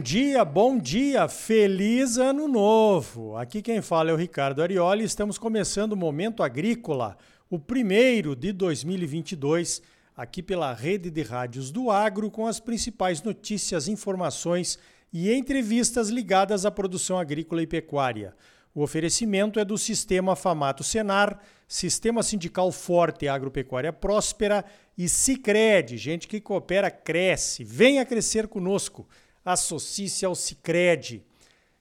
[0.00, 3.36] dia, bom dia, feliz ano novo!
[3.36, 7.18] Aqui quem fala é o Ricardo Arioli e estamos começando o Momento Agrícola,
[7.50, 9.82] o primeiro de 2022,
[10.16, 14.78] aqui pela rede de rádios do Agro, com as principais notícias, informações
[15.12, 18.34] e entrevistas ligadas à produção agrícola e pecuária.
[18.74, 24.64] O oferecimento é do Sistema Famato Senar, Sistema Sindical Forte Agropecuária Próspera
[24.96, 27.64] e Cicred, gente que coopera cresce.
[27.64, 29.06] Venha crescer conosco
[29.44, 31.24] associe-se ao Cicred.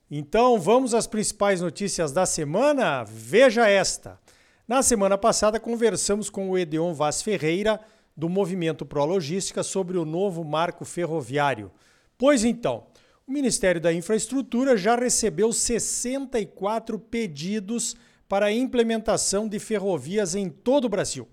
[0.09, 3.03] Então vamos às principais notícias da semana?
[3.03, 4.19] Veja esta.
[4.67, 7.79] Na semana passada conversamos com o Edeon Vaz Ferreira,
[8.15, 11.71] do Movimento Pro Logística, sobre o novo marco ferroviário.
[12.17, 12.87] Pois então,
[13.25, 17.95] o Ministério da Infraestrutura já recebeu 64 pedidos
[18.27, 21.27] para a implementação de ferrovias em todo o Brasil.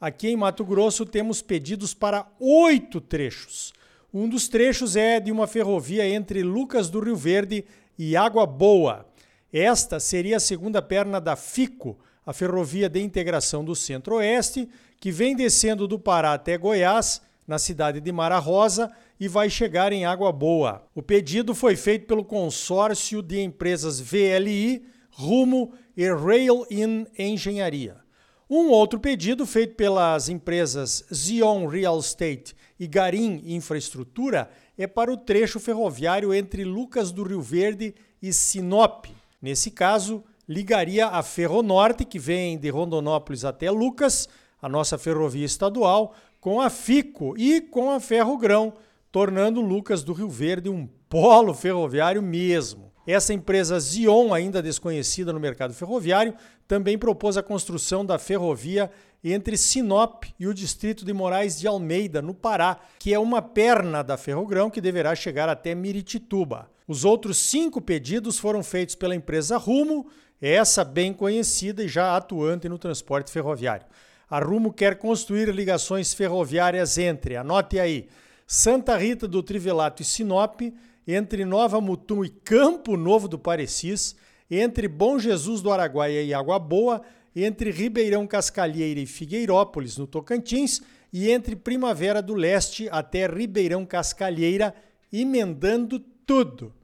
[0.00, 3.72] Aqui em Mato Grosso temos pedidos para oito trechos.
[4.12, 7.64] Um dos trechos é de uma ferrovia entre Lucas do Rio Verde
[7.98, 9.06] e Água Boa.
[9.52, 14.66] Esta seria a segunda perna da FICO, a Ferrovia de Integração do Centro-Oeste,
[14.98, 19.92] que vem descendo do Pará até Goiás, na cidade de Mara Rosa, e vai chegar
[19.92, 20.86] em Água Boa.
[20.94, 28.07] O pedido foi feito pelo consórcio de empresas VLI, Rumo e Rail in Engenharia.
[28.50, 35.18] Um outro pedido feito pelas empresas Zion Real Estate e Garim Infraestrutura é para o
[35.18, 39.04] trecho ferroviário entre Lucas do Rio Verde e Sinop.
[39.42, 44.26] Nesse caso, ligaria a Ferronorte, que vem de Rondonópolis até Lucas,
[44.62, 48.72] a nossa ferrovia estadual, com a FICO e com a Ferrogrão,
[49.12, 52.87] tornando Lucas do Rio Verde um polo ferroviário mesmo.
[53.10, 56.34] Essa empresa Zion, ainda desconhecida no mercado ferroviário,
[56.66, 58.90] também propôs a construção da ferrovia
[59.24, 64.04] entre Sinop e o distrito de Moraes de Almeida, no Pará, que é uma perna
[64.04, 66.70] da Ferrogrão que deverá chegar até Miritituba.
[66.86, 70.08] Os outros cinco pedidos foram feitos pela empresa Rumo,
[70.38, 73.86] essa bem conhecida e já atuante no transporte ferroviário.
[74.28, 78.06] A Rumo quer construir ligações ferroviárias entre, anote aí,
[78.46, 80.60] Santa Rita do Trivelato e Sinop,
[81.08, 84.14] entre Nova Mutum e Campo Novo do Parecis,
[84.50, 87.00] entre Bom Jesus do Araguaia e Água Boa,
[87.34, 94.74] entre Ribeirão Cascalheira e Figueirópolis, no Tocantins, e entre Primavera do Leste até Ribeirão Cascalheira,
[95.10, 96.74] emendando tudo.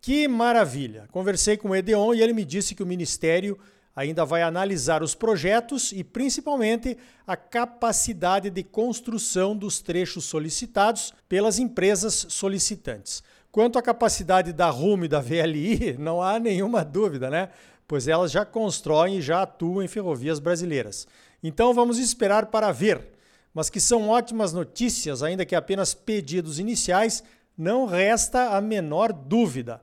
[0.00, 1.06] Que maravilha!
[1.12, 3.58] Conversei com o Edeon e ele me disse que o Ministério
[3.94, 11.58] ainda vai analisar os projetos e principalmente a capacidade de construção dos trechos solicitados pelas
[11.58, 13.22] empresas solicitantes.
[13.56, 17.48] Quanto à capacidade da RUM e da VLI, não há nenhuma dúvida, né?
[17.88, 21.08] Pois elas já constroem e já atuam em ferrovias brasileiras.
[21.42, 23.14] Então vamos esperar para ver.
[23.54, 27.24] Mas que são ótimas notícias, ainda que apenas pedidos iniciais,
[27.56, 29.80] não resta a menor dúvida.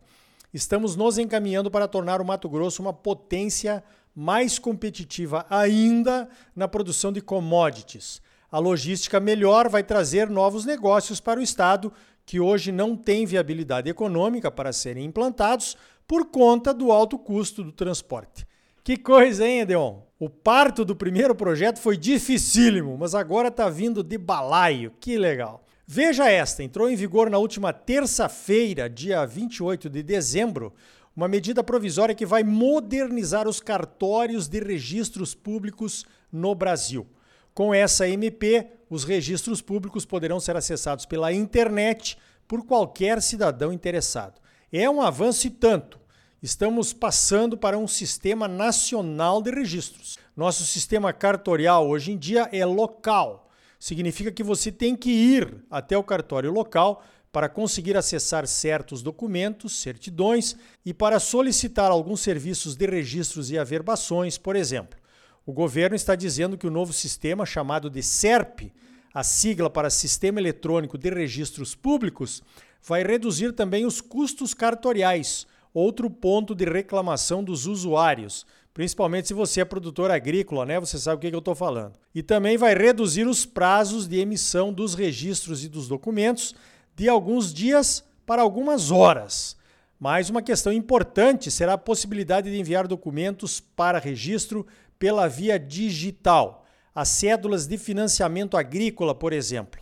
[0.54, 3.84] Estamos nos encaminhando para tornar o Mato Grosso uma potência
[4.16, 8.22] mais competitiva ainda na produção de commodities.
[8.52, 11.92] A logística melhor vai trazer novos negócios para o Estado
[12.26, 17.72] que hoje não têm viabilidade econômica para serem implantados por conta do alto custo do
[17.72, 18.46] transporte.
[18.84, 20.02] Que coisa, hein, Edeon?
[20.20, 24.92] O parto do primeiro projeto foi dificílimo, mas agora está vindo de balaio.
[25.00, 25.64] Que legal.
[25.88, 30.74] Veja esta: entrou em vigor na última terça-feira, dia 28 de dezembro,
[31.16, 37.08] uma medida provisória que vai modernizar os cartórios de registros públicos no Brasil.
[37.54, 42.16] Com essa MP, os registros públicos poderão ser acessados pela internet
[42.48, 44.40] por qualquer cidadão interessado.
[44.72, 46.00] É um avanço e tanto.
[46.44, 50.20] Estamos passando para um sistema nacional de registros.
[50.38, 53.50] Nosso sistema cartorial hoje em dia é local.
[53.80, 59.82] Significa que você tem que ir até o cartório local para conseguir acessar certos documentos,
[59.82, 60.56] certidões
[60.86, 65.00] e para solicitar alguns serviços de registros e averbações, por exemplo.
[65.46, 68.72] O governo está dizendo que o novo sistema, chamado de SERP,
[69.14, 72.42] a sigla para Sistema Eletrônico de Registros Públicos,
[72.82, 79.62] vai reduzir também os custos cartoriais, outro ponto de reclamação dos usuários, principalmente se você
[79.62, 80.80] é produtor agrícola, né?
[80.80, 81.94] Você sabe o que eu estou falando.
[82.14, 86.56] E também vai reduzir os prazos de emissão dos registros e dos documentos
[86.96, 89.56] de alguns dias para algumas horas.
[90.00, 94.66] Mais uma questão importante será a possibilidade de enviar documentos para registro
[94.98, 96.63] pela via digital.
[96.94, 99.82] As cédulas de financiamento agrícola, por exemplo.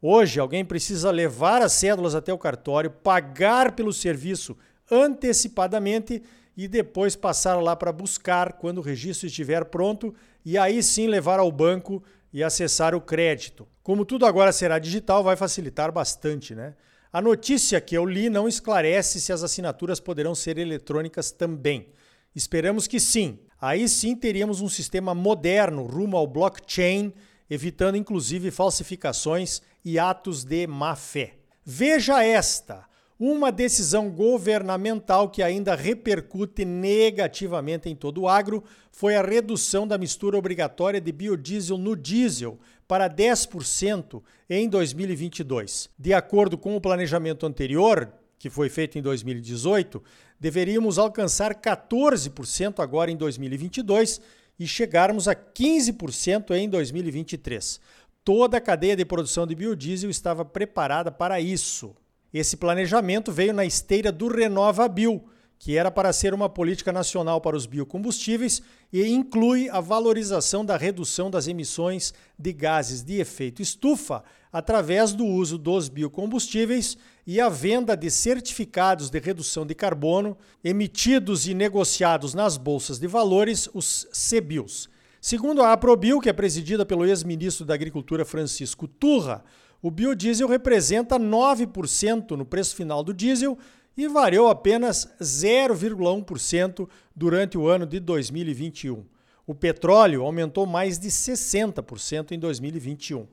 [0.00, 4.56] Hoje, alguém precisa levar as cédulas até o cartório, pagar pelo serviço
[4.90, 6.22] antecipadamente
[6.56, 10.14] e depois passar lá para buscar quando o registro estiver pronto
[10.44, 12.02] e aí sim levar ao banco
[12.32, 13.66] e acessar o crédito.
[13.82, 16.74] Como tudo agora será digital, vai facilitar bastante, né?
[17.12, 21.88] A notícia que eu li não esclarece se as assinaturas poderão ser eletrônicas também.
[22.34, 23.38] Esperamos que sim.
[23.60, 27.12] Aí sim teríamos um sistema moderno rumo ao blockchain,
[27.50, 31.34] evitando inclusive falsificações e atos de má fé.
[31.64, 32.86] Veja esta:
[33.18, 39.98] uma decisão governamental que ainda repercute negativamente em todo o agro foi a redução da
[39.98, 45.90] mistura obrigatória de biodiesel no diesel para 10% em 2022.
[45.98, 50.00] De acordo com o planejamento anterior, que foi feito em 2018,
[50.38, 54.20] deveríamos alcançar 14% agora em 2022
[54.58, 57.80] e chegarmos a 15% em 2023.
[58.24, 61.94] Toda a cadeia de produção de biodiesel estava preparada para isso.
[62.32, 65.24] Esse planejamento veio na esteira do Renova Bio,
[65.58, 68.62] que era para ser uma política nacional para os biocombustíveis
[68.92, 74.22] e inclui a valorização da redução das emissões de gases de efeito estufa
[74.52, 76.96] através do uso dos biocombustíveis
[77.26, 83.06] e a venda de certificados de redução de carbono emitidos e negociados nas bolsas de
[83.06, 84.88] valores, os CBIOS.
[85.20, 89.44] Segundo a Aprobio, que é presidida pelo ex-ministro da Agricultura Francisco Turra,
[89.82, 93.58] o biodiesel representa 9% no preço final do diesel
[93.96, 99.04] e variou apenas 0,1% durante o ano de 2021.
[99.44, 103.26] O petróleo aumentou mais de 60% em 2021.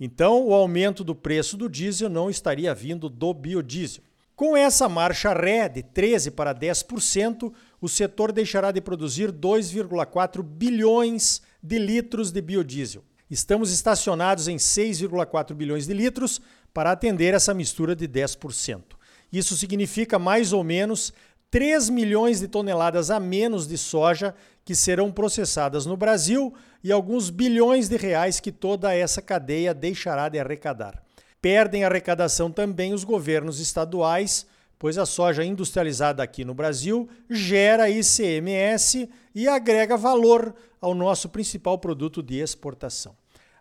[0.00, 4.02] Então, o aumento do preço do diesel não estaria vindo do biodiesel.
[4.34, 11.42] Com essa marcha ré de 13 para 10%, o setor deixará de produzir 2,4 bilhões
[11.62, 13.04] de litros de biodiesel.
[13.30, 16.40] Estamos estacionados em 6,4 bilhões de litros
[16.72, 18.82] para atender essa mistura de 10%.
[19.30, 21.12] Isso significa mais ou menos
[21.50, 24.34] 3 milhões de toneladas a menos de soja
[24.70, 30.28] que serão processadas no Brasil e alguns bilhões de reais que toda essa cadeia deixará
[30.28, 31.02] de arrecadar.
[31.42, 34.46] Perdem arrecadação também os governos estaduais,
[34.78, 41.76] pois a soja industrializada aqui no Brasil gera ICMS e agrega valor ao nosso principal
[41.76, 43.16] produto de exportação.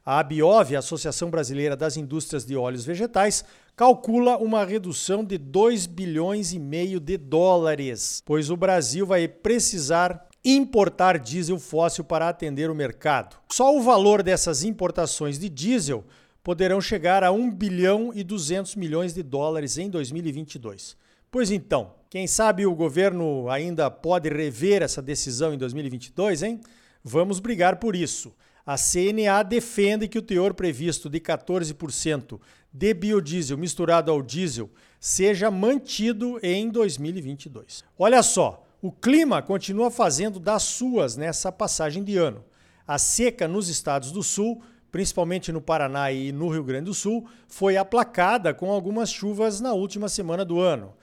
[0.05, 3.43] A ABIOV, a Associação Brasileira das Indústrias de Óleos Vegetais,
[3.75, 10.28] calcula uma redução de 2 bilhões e meio de dólares, pois o Brasil vai precisar
[10.43, 13.37] importar diesel fóssil para atender o mercado.
[13.51, 16.05] Só o valor dessas importações de diesel
[16.43, 20.95] poderão chegar a 1 bilhão e 200 milhões de dólares em 2022.
[21.29, 26.59] Pois então, quem sabe o governo ainda pode rever essa decisão em 2022, hein?
[27.03, 28.33] Vamos brigar por isso.
[28.65, 32.39] A CNA defende que o teor previsto de 14%
[32.71, 34.69] de biodiesel misturado ao diesel
[34.99, 37.83] seja mantido em 2022.
[37.97, 42.43] Olha só, o clima continua fazendo das suas nessa passagem de ano.
[42.87, 44.61] A seca nos estados do sul,
[44.91, 49.73] principalmente no Paraná e no Rio Grande do Sul, foi aplacada com algumas chuvas na
[49.73, 50.93] última semana do ano.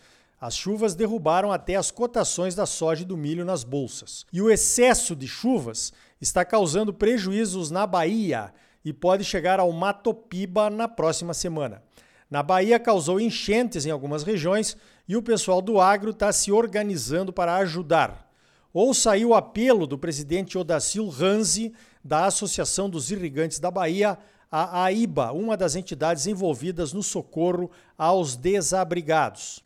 [0.40, 4.26] As chuvas derrubaram até as cotações da soja e do milho nas bolsas.
[4.32, 8.52] E o excesso de chuvas está causando prejuízos na Bahia,
[8.86, 11.82] e pode chegar ao Matopiba na próxima semana.
[12.30, 14.76] Na Bahia causou enchentes em algumas regiões
[15.08, 18.26] e o pessoal do agro está se organizando para ajudar.
[18.72, 21.72] Ou saiu o apelo do presidente Odacil Ranzi,
[22.04, 24.18] da Associação dos Irrigantes da Bahia,
[24.50, 29.64] a AIBA, uma das entidades envolvidas no socorro aos desabrigados.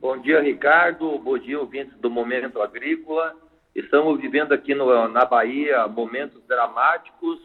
[0.00, 1.18] Bom dia, Ricardo.
[1.18, 3.34] Bom dia, ouvintes do Momento Agrícola.
[3.74, 7.38] Estamos vivendo aqui no, na Bahia momentos dramáticos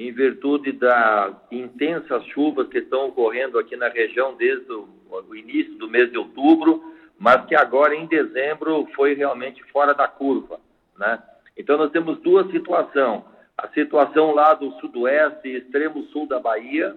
[0.00, 4.88] em virtude das intensas chuvas que estão ocorrendo aqui na região desde o,
[5.34, 6.82] início do mês de outubro,
[7.18, 10.58] mas que agora em dezembro foi realmente fora da curva,
[10.98, 11.22] né?
[11.54, 13.24] Então nós temos duas situações.
[13.58, 16.96] A situação lá do sudoeste e extremo sul da Bahia,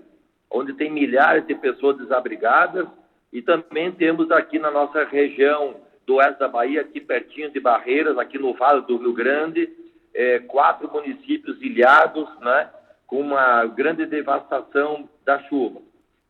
[0.49, 2.87] onde tem milhares de pessoas desabrigadas,
[3.33, 8.17] e também temos aqui na nossa região do oeste da Bahia, aqui pertinho de Barreiras,
[8.17, 9.69] aqui no Vale do Rio Grande,
[10.13, 12.69] é, quatro municípios ilhados, né,
[13.13, 15.79] com uma grande devastação da chuva.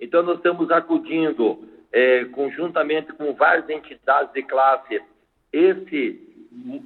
[0.02, 1.63] Então, nós estamos acudindo,
[1.94, 5.02] é, conjuntamente com várias entidades de classe,
[5.54, 6.20] esse,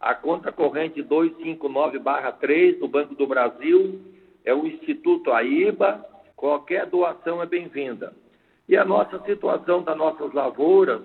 [0.00, 4.00] a conta corrente 259-3 do Banco do Brasil,
[4.42, 6.02] é o Instituto AIBA,
[6.34, 8.14] qualquer doação é bem-vinda.
[8.70, 11.02] E a nossa situação das nossas lavouras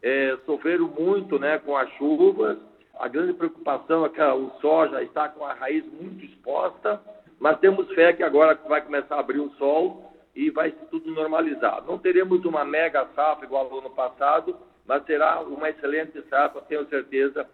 [0.00, 2.56] é, sofreram muito né, com as chuvas,
[2.96, 7.02] a grande preocupação é que o soja está com a raiz muito exposta,
[7.40, 11.82] mas temos fé que agora vai começar a abrir o sol e vai tudo normalizar.
[11.88, 14.56] Não teremos uma mega safra igual ao ano passado,
[14.86, 17.44] mas será uma excelente safra, tenho certeza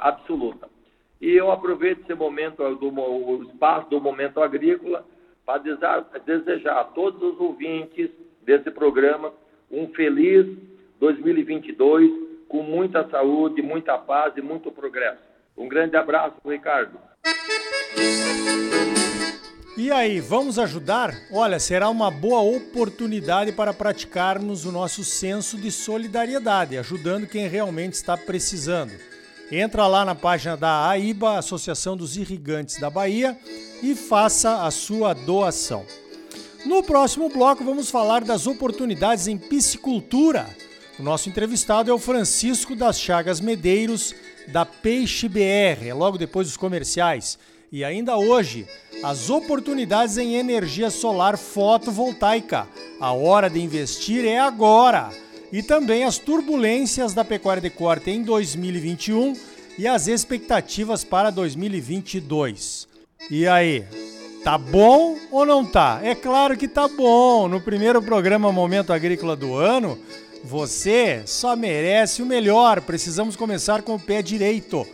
[0.00, 0.68] absoluta.
[1.20, 5.04] E eu aproveito esse momento, do, o espaço do momento agrícola,
[5.44, 5.62] para
[6.24, 8.10] desejar a todos os ouvintes
[8.46, 9.32] desse programa
[9.70, 10.46] um feliz
[11.00, 12.10] 2022,
[12.48, 15.20] com muita saúde, muita paz e muito progresso.
[15.56, 16.96] Um grande abraço, Ricardo.
[19.76, 21.12] E aí, vamos ajudar?
[21.30, 27.94] Olha, será uma boa oportunidade para praticarmos o nosso senso de solidariedade, ajudando quem realmente
[27.94, 28.92] está precisando.
[29.52, 33.36] Entra lá na página da AIBA, Associação dos Irrigantes da Bahia,
[33.82, 35.84] e faça a sua doação.
[36.66, 40.48] No próximo bloco, vamos falar das oportunidades em piscicultura.
[40.98, 44.12] O nosso entrevistado é o Francisco das Chagas Medeiros,
[44.48, 47.38] da Peixe BR, é logo depois dos comerciais.
[47.70, 48.66] E ainda hoje,
[49.00, 52.66] as oportunidades em energia solar fotovoltaica.
[52.98, 55.10] A hora de investir é agora.
[55.52, 59.34] E também as turbulências da pecuária de corte em 2021
[59.78, 62.88] e as expectativas para 2022.
[63.30, 63.84] E aí,
[64.46, 65.98] tá bom ou não tá?
[66.04, 67.48] É claro que tá bom.
[67.48, 69.98] No primeiro programa Momento Agrícola do ano,
[70.44, 72.80] você só merece o melhor.
[72.80, 74.86] Precisamos começar com o pé direito.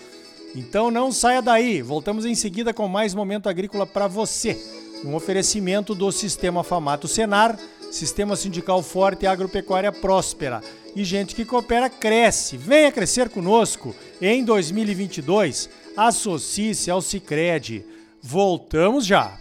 [0.56, 1.82] Então não saia daí.
[1.82, 4.58] Voltamos em seguida com mais momento agrícola para você.
[5.04, 7.58] Um oferecimento do Sistema Famato Senar,
[7.90, 10.62] Sistema Sindical Forte e Agropecuária Próspera.
[10.96, 12.56] E gente que coopera cresce.
[12.56, 15.68] Venha crescer conosco em 2022.
[15.94, 17.84] Associe-se ao Sicredi.
[18.22, 19.36] Voltamos já.